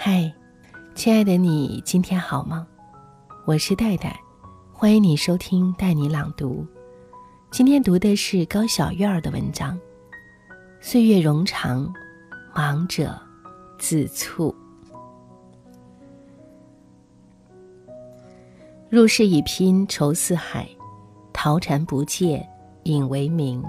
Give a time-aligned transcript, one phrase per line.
[0.00, 0.32] 嗨，
[0.94, 2.64] 亲爱的你，今天好吗？
[3.44, 4.16] 我是戴戴，
[4.72, 6.64] 欢迎你收听带你朗读。
[7.50, 9.76] 今天读的是高小院儿的文章
[10.80, 11.92] 《岁月冗长，
[12.54, 13.20] 忙者
[13.76, 14.54] 自促》。
[18.88, 20.68] 入世已拼愁似海，
[21.32, 22.48] 陶禅不借
[22.84, 23.60] 引为名。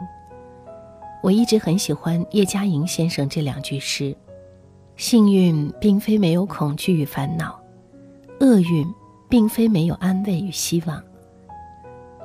[1.23, 4.15] 我一直很喜欢叶嘉莹先生这两句诗。
[4.99, 7.57] 幸运并非没有恐惧与烦恼，
[8.41, 8.85] 厄运
[9.29, 11.01] 并非没有安慰与希望。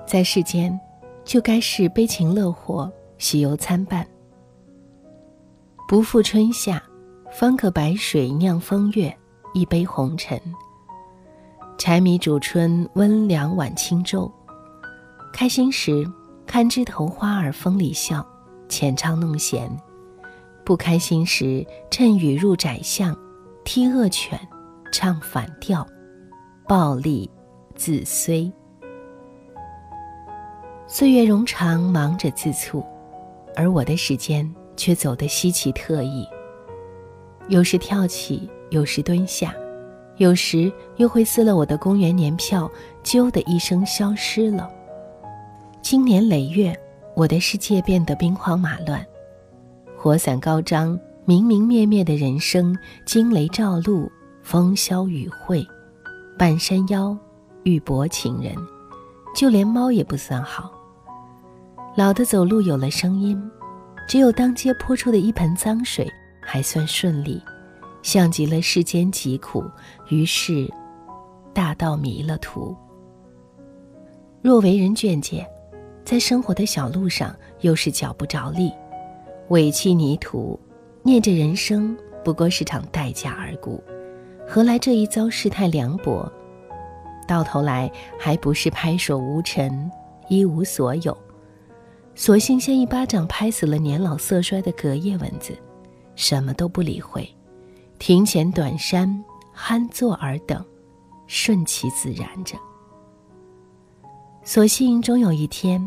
[0.05, 0.77] 在世间，
[1.25, 4.05] 就该是悲情乐活，喜忧参半。
[5.87, 6.83] 不负春夏，
[7.31, 9.17] 方可白水酿风月，
[9.53, 10.37] 一杯红尘。
[11.79, 14.29] 柴米煮春温凉晚轻舟。
[15.33, 16.05] 开心时，
[16.45, 18.27] 看枝头花儿风里笑，
[18.69, 19.71] 浅唱弄弦。
[20.65, 23.15] 不开心时，趁雨入窄巷，
[23.65, 24.39] 踢恶犬，
[24.91, 25.87] 唱反调，
[26.67, 27.31] 暴力
[27.75, 28.51] 自衰。
[30.87, 32.83] 岁月冗长，忙着自促，
[33.55, 36.27] 而我的时间却走得稀奇特异。
[37.49, 39.55] 有时跳起，有时蹲下，
[40.17, 42.71] 有时又会撕了我的公园年票，
[43.03, 44.71] 啾的一声消失了。
[45.83, 46.75] 经年累月，
[47.15, 49.05] 我的世界变得兵荒马乱。
[50.05, 52.75] 火伞高张，明明灭灭的人生；
[53.07, 55.67] 惊雷照路，风萧雨晦。
[56.39, 57.17] 半山腰，
[57.63, 58.55] 遇薄情人，
[59.35, 60.71] 就连猫也不算好。
[61.97, 63.51] 老的走路有了声音，
[64.07, 66.07] 只有当街泼出的一盆脏水
[66.43, 67.43] 还算顺利，
[68.03, 69.65] 像极了世间疾苦。
[70.11, 70.71] 于是，
[71.55, 72.77] 大道迷了途。
[74.43, 75.47] 若为人眷戒，
[76.05, 78.71] 在生活的小路上，又是脚不着地。
[79.49, 80.59] 委屈泥土，
[81.03, 83.83] 念着人生不过是场待价而沽，
[84.49, 86.31] 何来这一遭世态凉薄？
[87.29, 89.91] 到头来还不是拍手无尘，
[90.29, 91.17] 一无所有。
[92.15, 95.53] 索性先一巴掌拍死了年老色衰的隔夜蚊子，
[96.17, 97.29] 什么都不理会，
[97.99, 99.23] 庭前短衫
[99.55, 100.65] 酣坐而等，
[101.27, 102.57] 顺其自然着。
[104.43, 105.87] 所幸终有一天，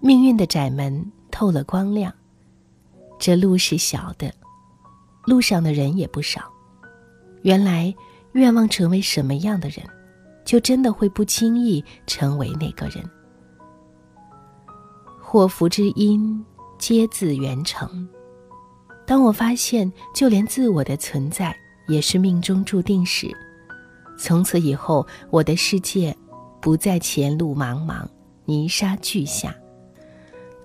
[0.00, 2.12] 命运的窄门透了光亮。
[3.18, 4.32] 这路是小的，
[5.24, 6.42] 路上的人也不少。
[7.42, 7.94] 原来，
[8.32, 9.78] 愿望成为什么样的人，
[10.44, 13.02] 就真的会不经意成为那个人。
[15.20, 16.44] 祸福之因，
[16.78, 18.08] 皆自缘成。
[19.06, 21.56] 当我发现，就连自我的存在
[21.88, 23.28] 也是命中注定时，
[24.18, 26.16] 从此以后，我的世界
[26.60, 28.06] 不再前路茫茫，
[28.44, 29.54] 泥沙俱下，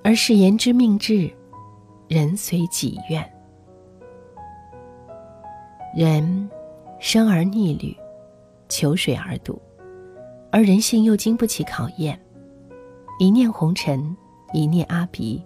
[0.04, 1.32] 而是言之命至。
[2.12, 3.26] 人随己愿，
[5.96, 6.50] 人
[7.00, 7.96] 生而逆旅，
[8.68, 9.58] 求水而渡，
[10.52, 12.20] 而人性又经不起考验。
[13.18, 14.14] 一念红尘，
[14.52, 15.42] 一念阿鼻，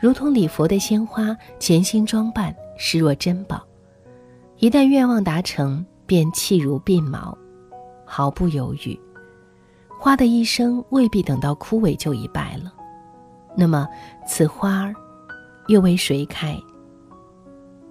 [0.00, 3.60] 如同礼佛的鲜花，潜心装扮，视若珍宝。
[4.58, 7.36] 一旦愿望达成，便弃如鬓毛，
[8.04, 8.96] 毫不犹豫。
[9.98, 12.72] 花的一生未必等到枯萎就已败了，
[13.56, 13.88] 那么
[14.24, 14.94] 此花儿。
[15.70, 16.60] 又为谁开？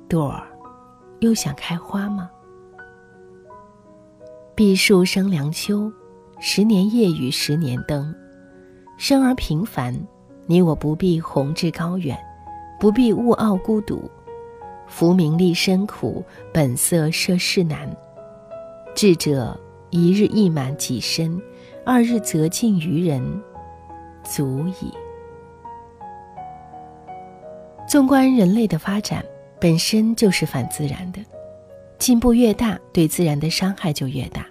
[0.10, 0.46] 朵儿，
[1.20, 2.30] 又想开花吗？
[4.54, 5.90] 碧树生凉秋，
[6.42, 8.14] 十年夜雨十年灯。
[8.98, 9.98] 生而平凡，
[10.46, 12.20] 你我不必宏志高远，
[12.82, 14.12] 不必物傲孤独。
[14.86, 16.22] 浮名利深苦，
[16.54, 17.90] 本色涉世难。
[18.94, 19.58] 智者
[19.90, 21.42] 一日一满己身，
[21.86, 23.42] 二日则尽于人，
[24.22, 24.92] 足矣。
[27.90, 29.26] 纵观人类的发展，
[29.60, 31.20] 本身就是反自然的。
[31.98, 34.46] 进步越大，对自然的伤害就越大。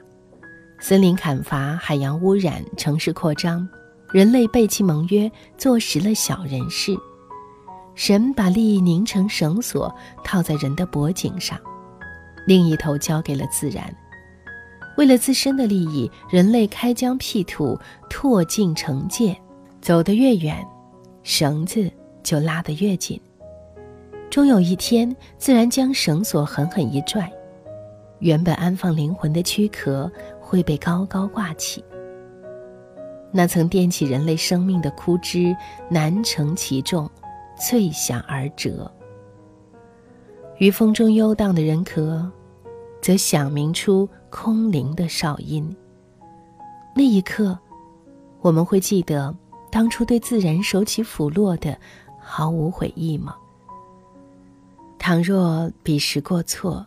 [0.81, 3.67] 森林砍伐、海洋污染、城市扩张，
[4.11, 6.97] 人类背弃盟约，坐实了小人事。
[7.95, 9.95] 神把利益拧成绳索，
[10.25, 11.57] 套在人的脖颈上，
[12.45, 13.89] 另一头交给了自然。
[14.97, 17.79] 为了自身的利益，人类开疆辟土、
[18.11, 19.41] 拓境惩戒，
[19.81, 20.67] 走得越远，
[21.23, 21.89] 绳子
[22.25, 23.21] 就拉得越紧。
[24.31, 27.33] 终有一天，自然将绳索狠狠一拽，
[28.19, 30.11] 原本安放灵魂的躯壳
[30.41, 31.83] 会被高高挂起。
[33.33, 35.57] 那曾垫起人类生命的枯枝，
[35.91, 37.09] 难承其重，
[37.59, 38.91] 脆响而折。
[40.59, 42.31] 于风中游荡的人壳，
[43.01, 45.75] 则响鸣出空灵的哨音。
[46.95, 47.59] 那一刻，
[48.41, 49.35] 我们会记得
[49.71, 51.79] 当初对自然手起斧落的
[52.19, 53.35] 毫无悔意吗？
[55.09, 56.87] 倘若彼时过错，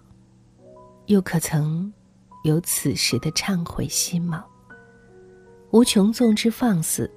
[1.07, 1.91] 又可曾
[2.44, 4.45] 有此时的忏悔心吗？
[5.71, 7.09] 无穷纵之放肆，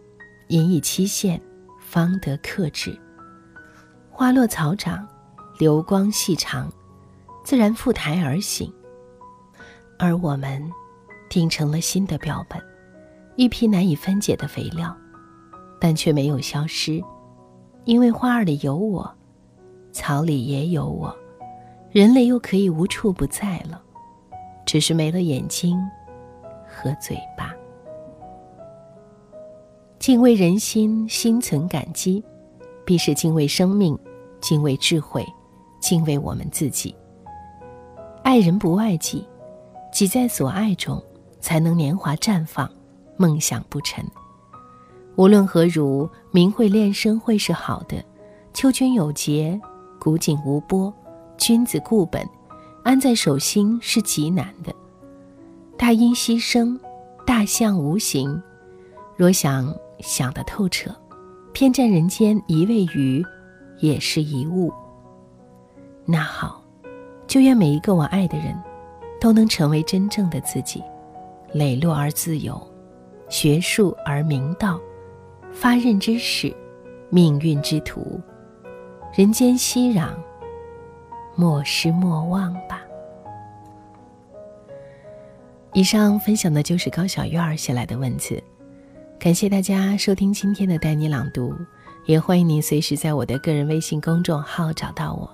[0.48, 1.38] 引以期限，
[1.78, 2.98] 方得克制。
[4.08, 5.06] 花落草长，
[5.58, 6.72] 流光细长，
[7.44, 8.72] 自然赴台而行。
[9.98, 10.72] 而我们，
[11.28, 12.58] 定成了新的标本，
[13.36, 14.96] 一批难以分解的肥料，
[15.78, 17.04] 但却没有消失，
[17.84, 19.14] 因为花儿里有我，
[19.94, 21.16] 草里也有我，
[21.92, 23.80] 人类又可以无处不在了，
[24.66, 25.80] 只是没了眼睛
[26.66, 27.54] 和嘴巴。
[30.00, 32.22] 敬畏人心，心存感激，
[32.84, 33.96] 必是敬畏生命，
[34.40, 35.24] 敬畏智慧，
[35.80, 36.94] 敬畏我们自己。
[38.24, 39.26] 爱人不爱己。
[39.92, 41.00] 己在所爱中，
[41.38, 42.68] 才能年华绽放，
[43.16, 44.04] 梦想不沉。
[45.14, 48.04] 无论何如，明慧炼生会是好的。
[48.52, 49.60] 秋君有节，
[50.04, 50.92] 古井无波，
[51.38, 52.28] 君子固本，
[52.82, 54.70] 安在手心是极难的。
[55.78, 56.78] 大音希声，
[57.24, 58.38] 大象无形。
[59.16, 60.94] 若想想得透彻，
[61.54, 63.24] 偏占人间一味鱼，
[63.78, 64.70] 也是一物。
[66.04, 66.62] 那好，
[67.26, 68.54] 就愿每一个我爱的人。
[69.18, 70.82] 都能成为真正的自己，
[71.54, 72.60] 磊落而自由，
[73.30, 74.78] 学术而明道，
[75.50, 76.54] 发任之始，
[77.08, 78.20] 命运之途，
[79.16, 80.08] 人间熙攘，
[81.36, 82.82] 莫失莫忘吧。
[85.72, 88.42] 以上分享的就是高小月儿写来的文字，
[89.16, 91.54] 感谢大家收听今天的带你朗读，
[92.06, 95.30] 也欢迎您随时在我的个人微信公众号找到我，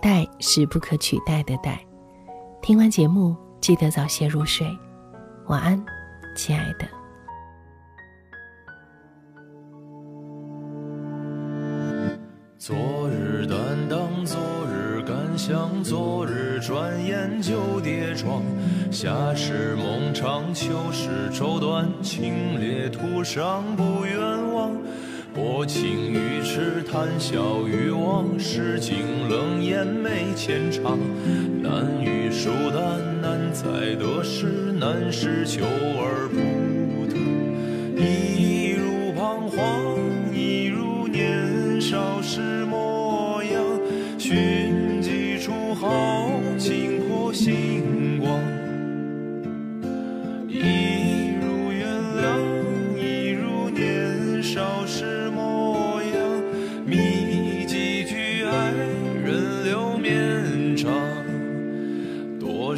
[0.00, 1.84] 带是不可取代的带。
[2.60, 4.64] 听完节目，记得早些入睡，
[5.46, 5.84] 晚安，
[6.36, 6.86] 亲爱的。
[12.58, 12.76] 昨，
[15.44, 18.44] 像，昨日转眼就跌撞。
[18.92, 24.16] 夏时梦长，秋时愁短，清冽途上不远
[24.54, 24.70] 望。
[25.34, 28.94] 薄情于痴，谈笑于往，世景
[29.28, 30.96] 冷眼眉浅长。
[31.60, 34.46] 难遇疏淡，难在得失，
[34.78, 37.16] 难是求而不得。
[38.00, 39.58] 一如彷徨，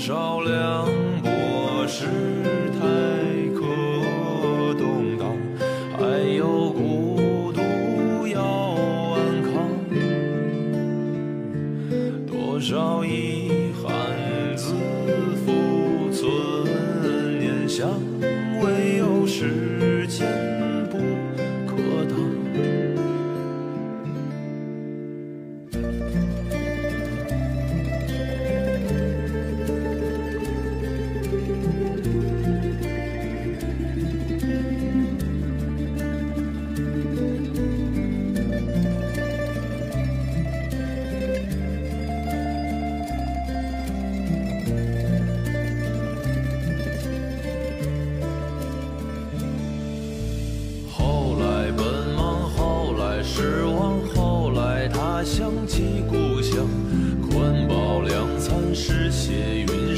[0.07, 0.85] 少凉
[1.23, 2.05] 薄世
[2.75, 2.79] 态
[3.55, 5.35] 可动荡，
[5.97, 8.43] 还有孤独要
[9.15, 9.51] 安康。
[12.27, 14.75] 多少遗憾自
[15.47, 17.89] 负存念想，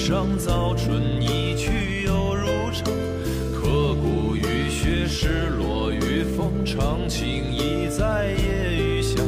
[0.06, 2.84] 上早春一去又如常，
[3.52, 9.26] 刻骨雨雪，失落与风，长情已在夜雨香。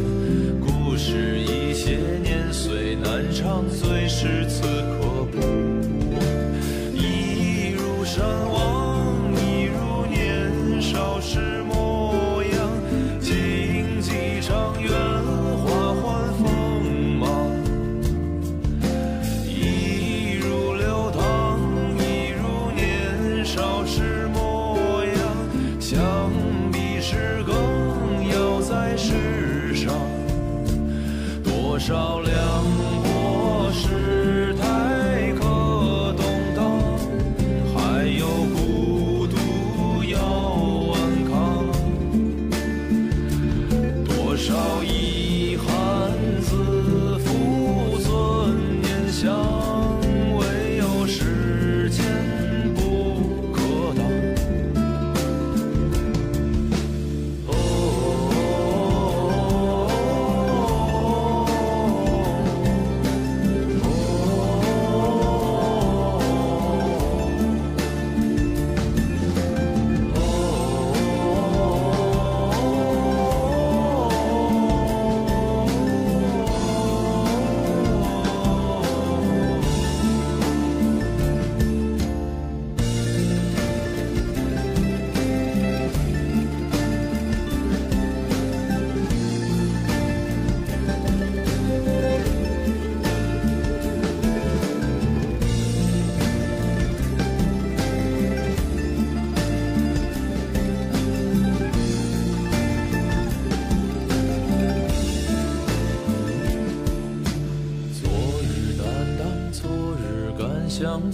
[0.60, 4.62] 故事一些年岁难唱，最是此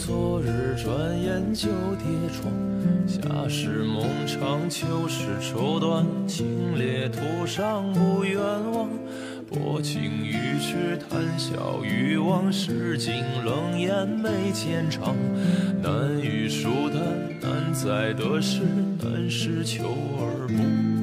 [0.07, 2.53] 昨日，转眼就跌撞。
[3.09, 8.39] 夏时梦长，秋时愁短，清冽途上不远
[8.71, 8.87] 望。
[9.49, 13.15] 薄情于痴，谈笑于往事，尽
[13.47, 15.17] 冷眼眉间长。
[15.83, 17.01] 难遇疏淡，
[17.41, 18.61] 难在得失，
[19.03, 19.85] 难是求
[20.19, 20.94] 而不。